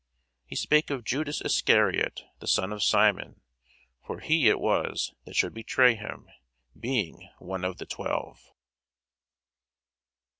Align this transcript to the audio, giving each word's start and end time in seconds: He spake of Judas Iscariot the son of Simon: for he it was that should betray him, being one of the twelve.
He 0.47 0.55
spake 0.55 0.89
of 0.89 1.03
Judas 1.03 1.41
Iscariot 1.41 2.23
the 2.39 2.47
son 2.47 2.73
of 2.73 2.81
Simon: 2.81 3.39
for 4.03 4.19
he 4.19 4.49
it 4.49 4.59
was 4.59 5.13
that 5.25 5.35
should 5.35 5.53
betray 5.53 5.93
him, 5.93 6.27
being 6.75 7.29
one 7.37 7.63
of 7.63 7.77
the 7.77 7.85
twelve. 7.85 8.51